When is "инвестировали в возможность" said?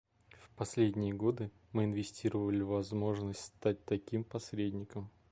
1.83-3.39